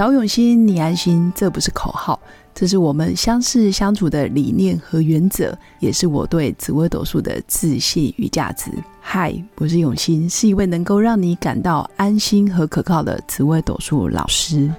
[0.00, 2.18] 找永新，你安心，这不是口号，
[2.54, 8.70] 这是我们相识相处的理念和原则，也是我对紫微斗数的自信与价值。
[8.98, 14.72] 嗨，我是永新，是一位能够让你感到安心和可靠的紫微斗数老师。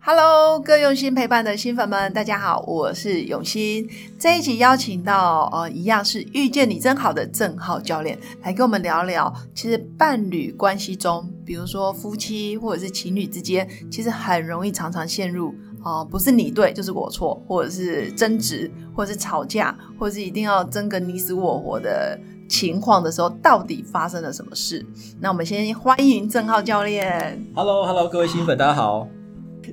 [0.00, 3.88] Hello，各用心陪伴的新粉们，大家好，我是永新。
[4.18, 15.54] 这一集邀请到呃，一样是遇见你真好的郑浩教练来跟我们聊聊，其实伴侣关系中，比如说夫妻或者是情侣之间，其实很容易常常陷入
[15.84, 22.18] 哦，不是你对就是我错，或者是争执，或者是吵架，或者是一定要争个你死我活的
[22.48, 24.84] 情况的时候，到底发生了什么事？
[25.20, 27.46] 那我们先欢迎郑浩教练。
[27.54, 29.08] Hello，Hello，各位新粉，大家好。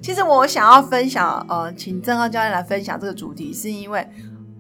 [0.02, 4.08] 其实我想要分享，呃，请郑浩教练来分享这个主题，是因为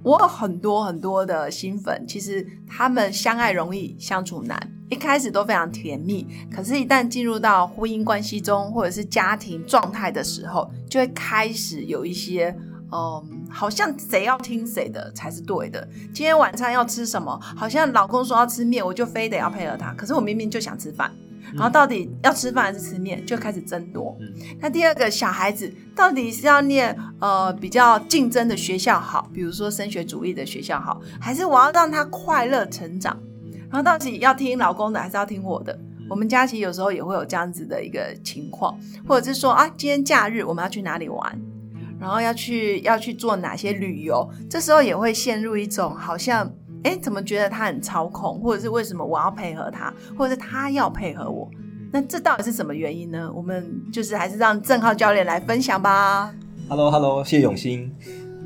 [0.03, 12.55] 我有很多很多的新粉，其实他们相爱容易相处难，一开始都非常甜蜜，可是，一旦进入到婚姻关系中或者是家庭状态的时候，就会开始有一些，
[12.91, 15.87] 嗯，好像谁要听谁的才是对的。
[16.13, 17.39] 今天晚餐要吃什么？
[17.41, 21.11] 好像老公说要吃面，我就非得要配合他，可是我明明就想吃饭。
[21.53, 24.17] 然后到底要吃饭还是吃面，就开始争夺。
[24.19, 33.17] 嗯那第二个小孩子到底是要念呃比较竞争的学校好，比如说升学主义的学校好，还是我要让他快乐成长？
[33.69, 35.77] 然后到底要听老公的还是要听我的？
[36.09, 41.39] 我们家其实有时候也会有这样子的一个情况，或者是说啊，今天假日我们要去哪里玩，
[41.99, 46.51] 然后要去要去做哪些旅游，这时候也会陷入一种好像。
[46.85, 51.49] 哎，怎么觉得他很操控，或者是为什么我要配合他，或者是他要配合我？
[51.91, 53.27] 那这到底是什么原因呢？
[53.33, 56.31] 我们就是还是让郑浩教练来分享吧。
[56.69, 57.91] Hello，Hello，谢谢永兴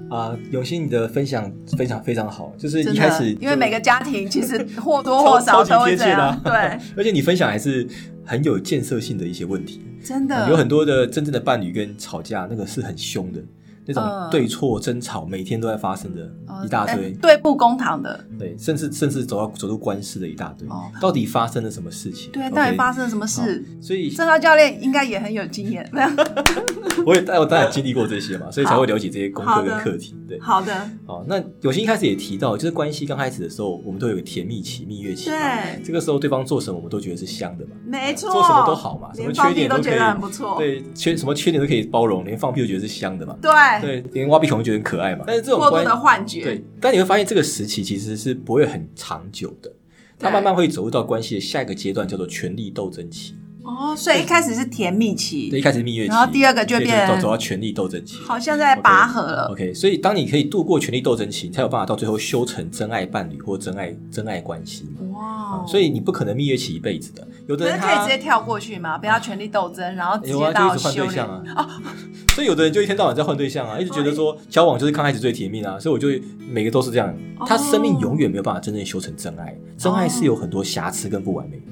[0.10, 6.54] 啊、永兴你的分享非常非常好，就是一开始，因为每个家庭其实 或多或少都会这样，啊、对，
[6.96, 7.86] 而且你分享还是
[8.24, 13.42] 很有建设性的一些问题，真的有很多的真正的伴侣跟吵架，那个是很凶的。
[13.90, 22.32] 那种嗯对错争吵，每天都在发生的哦一大堆，哎对簿公堂的，对，甚至甚至走到走入官司的一大堆，哦到底发生了什么事情？
[22.32, 23.66] 对到底发生了什么事？
[23.82, 25.90] 所以郑浩教练应该也很有经验。
[27.06, 30.16] 我也我当然经历过这些嘛， 所以才会了解这些功课跟课题。
[30.28, 30.72] 对，好的，
[31.08, 35.30] 好，那有心一开始也提到，就是关系刚开始的时候，我们都有个甜蜜期、蜜月期。
[35.30, 37.72] 对这个时候对方做什么，我们都觉得是香的嘛。
[37.86, 40.58] 没错，做什么都好嘛，什么缺点可以屁都觉得很不错。
[40.58, 43.36] 对，缺什么缺点都可以包容，连放屁都觉得是香的嘛。
[43.42, 43.50] 对，
[43.82, 45.24] 对，因为挖鼻孔都觉得很可爱嘛。
[45.28, 49.72] 但是这种关过度的幻觉，对，但你会发现这个时期其实是不会很长久的，
[50.18, 53.36] 它慢慢会走入到关系的下一个阶段，叫做权力斗争期。
[53.64, 58.18] 哦，所以一开始是甜蜜期对，，一开始是蜜月期，然后第二个就对变走走到权力斗争期。
[58.26, 59.50] 好像在拔河了。
[59.52, 65.18] OK，所以当你可以度过权力斗争期，你才有办法到最后修成真爱伴侣或真爱真爱关系嘛。
[65.18, 67.28] 哇啊，所以你不可能蜜月期一辈子的。
[67.48, 68.98] 有的可可以直接跳过去吗？
[68.98, 71.82] 不要权力斗争，然后直接到就一直换对象啊。
[72.34, 76.08] 所以有的人就一天到晚在换对象啊，一直觉得说交往就是刚开始最甜蜜啊，所以我就
[76.48, 77.14] 每个都是这样。
[77.46, 81.64] 他生命永远没有办法真正修成真爱，真爱是有很多瑕疵跟不完美的。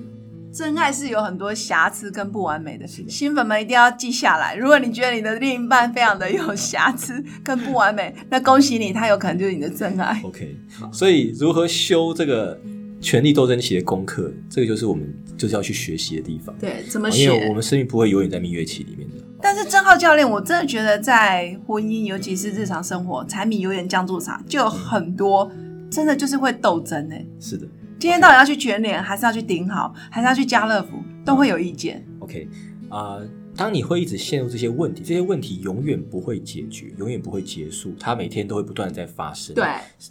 [0.58, 4.56] 真爱是有很多瑕疵跟不完美的，新粉们一定要记下来。
[4.56, 10.20] 如果你觉得你的另一半非常的有瑕疵 跟不完美，那恭喜你，他有可能就是你的真爱。
[10.24, 10.58] OK，
[10.92, 12.60] 所以如何修这个
[13.00, 15.08] 权力斗争期的功课，这个就是我们
[15.38, 16.56] 就是要去学习的地方。
[16.60, 17.54] 对，怎么因为我学？
[17.54, 19.24] 们生命不会永远在蜜月期里面的。
[19.40, 25.52] 但是郑浩教练，我真的觉得在婚姻，尤其是日常生活，柴米油盐酱醋茶，就有很多
[25.92, 27.24] 真的就是会斗争哎。
[27.40, 27.68] 是的
[28.00, 32.06] 今天到底要去全联，还是要去顶好，还是要去家乐福，都会有意见。
[32.20, 32.48] ，OK
[32.90, 33.20] 啊、
[33.56, 39.56] 当你会一直陷入这些问题，这些问题永远不会解决，永远不会结束，它每天都会不断地在发生。
[39.56, 39.66] 对，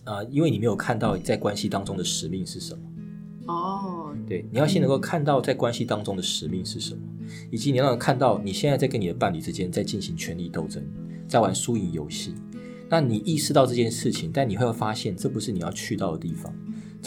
[0.05, 2.81] 啊、因为你没有看到在关系当中的使命是什么。
[3.47, 7.01] 哦，对，你要先能够看到在关系当中的使命是什么，
[7.53, 10.83] 以及你要看到你现在在跟你的伴侣之间在进行权力斗争，
[11.29, 12.35] 在玩输赢游戏。
[12.89, 16.53] 那你意识到这件事情，但你会发现这不是你要去到的地方。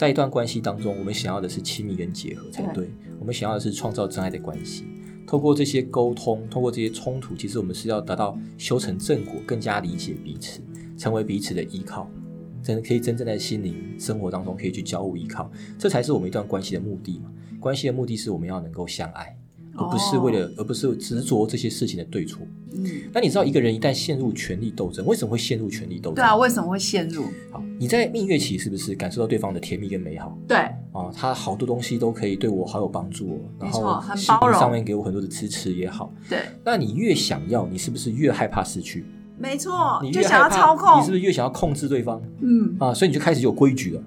[0.00, 4.86] 在一段关系当中，我们想要的是亲密跟结合才对，我们想要的是创造真爱的关系。
[5.26, 10.62] 透过这些沟通，透过这些冲突，其实我们是要达到修成正果，更加理解彼此，
[10.96, 12.10] 成为彼此的依靠。
[12.62, 17.30] 真的可以真正在心灵生活当中可以去交互依靠，这才是我们一段关系的目的嘛。
[17.60, 19.36] 关系的目的是我们要能够相爱，
[19.74, 22.40] 而不是为了，而不是执着这些事情的对错。
[22.72, 26.14] 嗯，那你知道一个人一旦陷入权力斗争，为什么会陷入权力斗争？
[26.14, 27.24] 对啊，为什么会陷入？
[27.52, 30.58] 好，你在蜜月期是不是感受到对方的甜蜜跟美好对，
[30.92, 31.10] 啊？
[31.16, 36.12] 他好多东西都可以对我好有帮助哦，然后很包容心灵上面给我很多的支持也好。
[36.28, 39.06] 对，那你越想要，你是不是越害怕失去？
[39.38, 42.92] 没错你，越想要操控你是不，是越想要控制对方嗯，啊？
[42.92, 44.02] 所以你就开始有规矩了。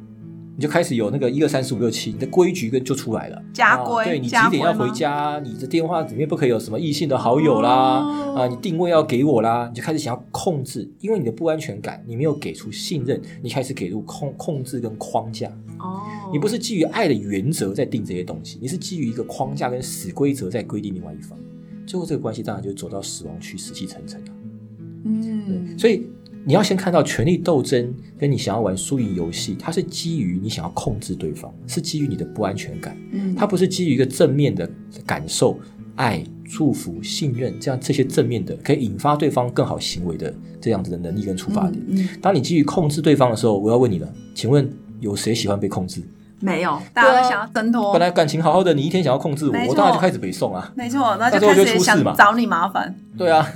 [0.55, 3.41] 你就开始有那个一二三四五六七，你的规矩跟就出来了。
[3.51, 5.39] 家规啊对你几家点要回家？
[5.43, 15.47] 你的电话里面不可以有什么异性的好友啦，哦啊，你定位要给我啦，你就开始想要控制，因为你的不安全感，你没有给出信任，你开始给入控控制跟框架。
[15.79, 16.01] 哦，
[16.31, 21.37] 你不是基于爱的原则在定这些东西，你是基于一个框架跟死规则在规定另外一方，
[21.87, 24.27] 最后这个关系当然就走到死亡区，死气沉沉了。
[25.05, 26.07] 嗯，所以
[26.45, 33.33] 你要先看到权力斗争跟你想要玩输赢游戏，它是基于你想要控制对方，是基于你的不安全感，嗯。
[33.35, 34.69] 它不是基于一个正面的
[35.05, 35.57] 感受、
[35.95, 41.83] 爱、祝福、信任这样这些正面的可以引发对方更好行为的这样子的能力跟出发点。
[41.87, 42.09] 嗯嗯。
[42.21, 44.69] 当你基于控制对方的时候，我要问你了，请问
[44.99, 46.01] 有谁喜欢被控制？
[46.39, 47.93] 没有，大家都想要挣脱。
[47.93, 50.73] 本，来感情好好的，你一天想要控制我，我当然就开始北宋啊。
[50.75, 53.47] 没错，那就开始想找你麻烦，对啊，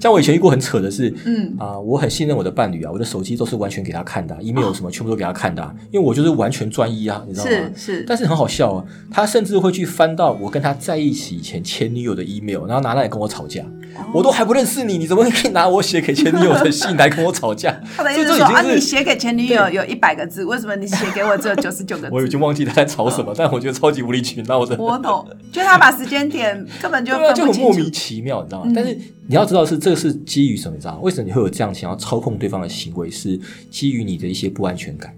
[0.00, 7.96] 像我以前遇过很扯的是，嗯啊、我很信任我的伴侣啊，我的手机都是完全给他看的、啊、，email 什么全部都给他看的、啊，因为我就是完全专一啊，你知道吗是？
[7.98, 13.64] 是，但是很好笑啊，他甚至会去翻到我跟他在一起以前前女友的 email，然后拿来跟我吵架。
[14.12, 17.74] 我都还不认识你，你怎么可以拿我写给前女友的信来跟我吵架？
[17.96, 22.14] 他的意思是说啊，你写给前女友有一百个字，为什么你写给我只有九十九个字？
[22.14, 24.76] 我已经忘记他在吵什么，但我觉得超级无理取闹的。
[24.76, 27.90] 我懂，就是他把时间点根本就 就很莫名。
[27.92, 28.70] 其妙，你知道吗？
[28.70, 28.96] 嗯但是
[29.28, 31.00] 你要知道是这个是基于什么，你知道吗？
[31.02, 33.10] 为什么你会有这样想要操控对方的行为？
[33.10, 33.40] 是
[33.70, 35.12] 基于你的一些不安全感。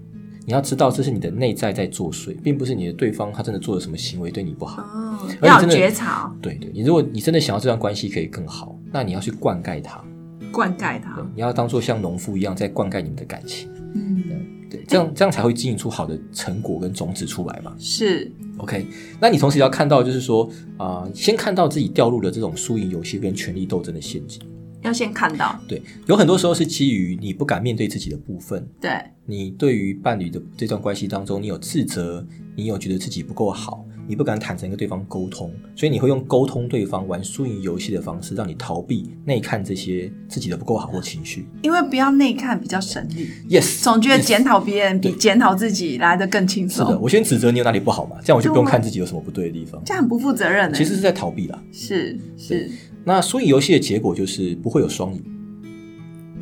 [0.49, 4.81] 你要知道，这是你的内在在作祟，并不是你的对方他真的做了什么行为对你不好。
[4.81, 10.03] 哦，要有真的觉察，对对，你如果你真的想要这段关系可以更好，那你要去灌溉它，
[10.51, 14.23] 灌溉它对。，你要当做像农夫一样在灌溉你们的感情，嗯，
[14.71, 17.71] 对，这样这样才会经营出好的成果跟种子出来嘛。
[17.77, 18.87] 是，OK，
[19.21, 24.41] 那你同时要看到，就是说啊、先看到自己掉入了这种输赢游戏跟权力斗争的陷阱。
[24.81, 28.91] 要先看到，对，有很多时候是基于你不敢面对自己的部分，对，
[29.25, 41.45] 你对于伴侣的这段关系当中，你有自责，你有觉得自己不够好，你不敢坦诚跟对方沟通，所以你会用沟通对方、玩输赢游戏的方式，让你逃避内看这些自己的不够好或情绪。
[41.61, 49.81] 因为不要内看比较省力，Yes，总觉得检讨别人比检讨自己来的更轻松是的，我先指责你有哪里不好嘛，这样我就不用看自己有什么不对的地方。
[49.85, 50.77] 这样很不负责任的。
[50.77, 51.61] 其实是在逃避啦。
[51.71, 52.71] 是是，
[53.03, 55.23] 那输赢游戏的结果就是不会有双赢。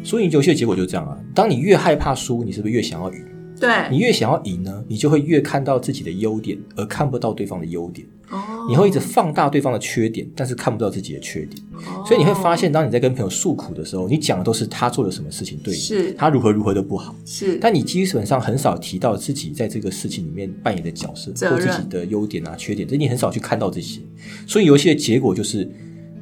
[0.03, 3.25] 输赢游戏的结果就是这样啊，当你越害怕输，你是不是越想要赢？
[3.59, 8.07] 对，你越想要赢呢，你就会越看到自己的优点，而看不到对方的优点。
[8.29, 11.61] 哦你会一直放大对方的缺点，但是看不到自己的缺点。
[12.05, 24.01] 所以你会发现，当你在跟朋友诉苦的时候，你讲的都是他做了什么事情对你，是他如何如何的不好，是，但你基本上很少提到自己在这个事情里面扮演的角色或自己的优点啊、缺点，这你很少去看到这些。
[24.45, 25.71] 所以游戏的结果就是，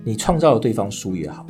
[0.06, 1.46] 你创造了对方输也好，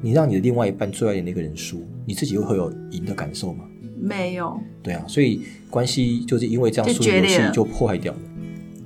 [0.00, 3.64] 你让你的另外一半最爱的那个人输，你自己又会有赢的感受吗？
[4.00, 4.58] 没有。
[4.82, 8.18] 对啊，所以关系就是因为这样就输赢游戏就破坏掉了。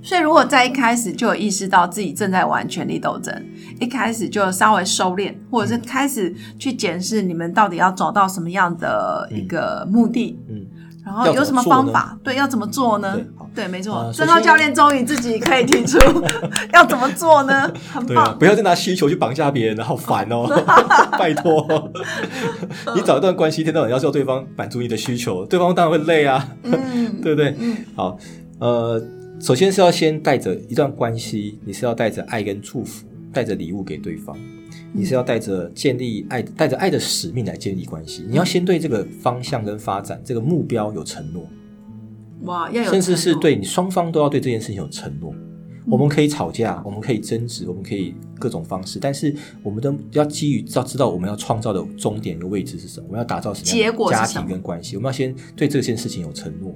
[0.02, 3.32] 所以，如果在一开始就有意识到自己正在玩权力斗争，
[3.80, 10.66] 一开始就稍微收敛，或者是开始去检视你们到底要走到什么样的一个目的，嗯，
[11.04, 12.18] 然后有什么方法？
[12.24, 13.20] 对，要怎么做呢
[13.58, 14.12] 对没错呃。
[14.12, 15.99] 郑首先浩教练终于自己可以提出
[16.72, 17.69] 要怎么做呢？
[17.93, 18.38] 很棒。
[18.38, 20.46] 不要再拿需求去绑架别人了，好烦哦！
[21.19, 21.66] 拜托，
[22.94, 27.52] 你找一段关系，一天到晚要求对方满足你的需求，对方当然会累啊，嗯， 对不对？
[27.59, 28.16] 嗯好，
[28.61, 29.02] 呃，
[29.40, 34.37] 首先是要先带着一段关系，你是要带着爱跟祝福，带着礼物给对方，
[34.92, 38.25] 你是要带着建立爱，带着爱的使命来建立关系。
[38.28, 41.44] 你要先对这个方向跟发展这个目标有承诺，
[42.42, 45.35] 哇，要有甚至是对你双方都要对这件事情有承诺。
[45.90, 56.75] 我们可以吵架，我们可以争执，我们可以各种方式，但是我们都要基于要知道我们要创造的终点跟位置是什么，我们要打造什么样结的家庭跟关系，我们要先对这件事情有承诺。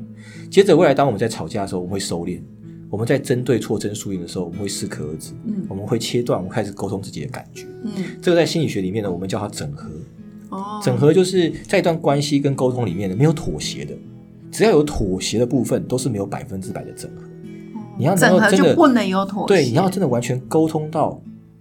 [0.50, 2.40] 接着，未来当我们在吵架的时候，我们会收敛；
[2.88, 7.66] 我们在针对错、争输赢的时候，我们会适可而止，嗯我们会切断，我们开始沟通自己的感觉。
[7.84, 7.92] 嗯
[8.22, 9.90] 这个在心理学里面呢，我们叫它整合。
[10.48, 13.94] 哦，整合就是在一段关系跟沟通里面呢，没有妥协的，
[14.52, 17.22] 只要有妥协的部分，都是没有百分之百的整合。
[17.98, 21.20] 你要能整合够真的就不能有妥协，对，你要真的完全沟通到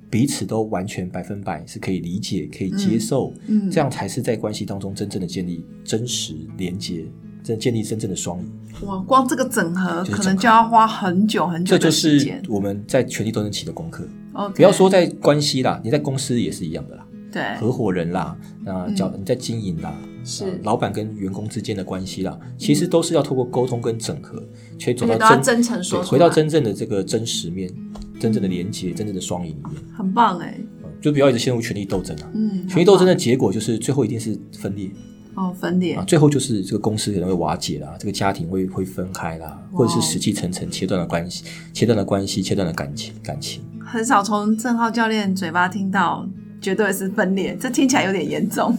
[0.10, 7.06] 彼此都完全百分百是可以理解、可以接受，嗯这样才是在关系当中真正的建立真实连接，
[7.44, 8.52] 真建立真正的双赢。
[8.88, 12.42] 哇，光这个整合就是可能就要花很久很久这就是。
[12.50, 14.06] 我们在权力斗争期的功课。
[14.34, 24.42] OK，不要说在关系啦，你在公司也是一样的啦，对，合伙人啦，那嗯叫你在经营啦，是呃老板跟员工之间的关系啦，其实都是要透过沟通跟整合，
[24.78, 27.72] 去走到真真诚说回到真正的这个真实面，
[28.20, 32.30] 真正的连接，真正的双赢里面，很棒哎，嗯就不要一直陷入权力斗争啊。
[32.34, 34.90] 嗯，权力斗争的结果就是最后一定是分裂，
[35.36, 43.62] 哦，分裂啊，最后就是这个公司可能会瓦解啦，这个家庭会会分开啦，或者是死气沉沉，切断了关系，切断了关系，切断了感情，感情。
[43.84, 46.28] 很少从郑浩教练嘴巴听到。
[46.62, 48.78] 绝对是分裂，这听起来有点严重。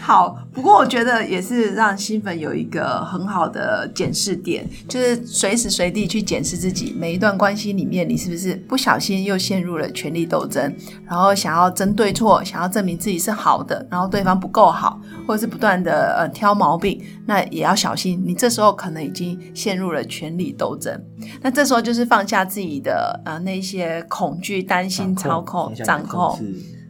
[0.00, 10.74] 好，不过我觉得也是让新粉有一个很好的检视点，就是随时随地去检视自己每一段关系里面，你是不是不小心又陷入了权力斗争，
[11.06, 20.98] 然后想要争对错，想要证明自己是好的，然后对方不够好，或者是不断的呃挑毛病，那也要小心，你这时候可能已经陷入了权力斗争。
[21.40, 26.38] 那这时候就是放下自己的呃那些恐惧、担心、操控、掌控。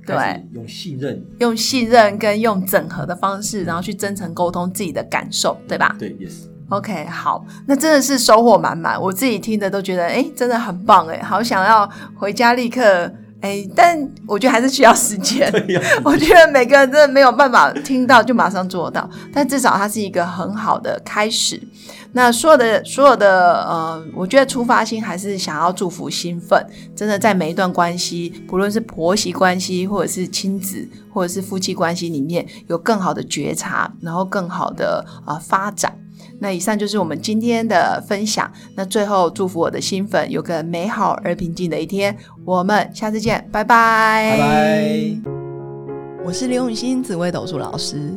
[0.07, 5.95] 对，用信任，用信任跟用整合的方式，然后去真诚沟通自己的感受，对吧？
[5.99, 6.49] 对，yes。
[6.69, 13.13] OK，好，那真的是收获满满，我自己听的都觉得，哎，真的很棒，哎，好想要回家立刻。
[13.43, 15.53] 哎，但我觉得还是需要时间。
[16.05, 21.61] 我觉得每个人真的没有办法听到就马上做到，但至少它是一个很好的开始。
[22.15, 26.65] 那所有的所有的呃，我觉得出发心还是想要祝福兴奋，
[26.95, 35.99] 真的在每一段关系，不论是婆媳关系，或者是亲子，或者是夫妻关系里面，有更好的觉察，然后更好的啊发展。
[36.39, 38.51] 那以上就是我们今天的分享。
[38.75, 42.17] 那最后祝福我的新粉有个美好而平静的一天。
[42.45, 44.37] 我们下次见，拜拜。
[44.37, 45.33] 拜拜。
[46.25, 48.17] 我是刘永新紫薇斗数老师，